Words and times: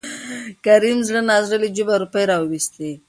کريم 0.65 0.99
زړه 1.07 1.21
نازړه 1.31 1.57
له 1.63 1.67
جوبه 1.75 1.93
روپۍ 2.03 2.23
راوېستې. 2.31 2.91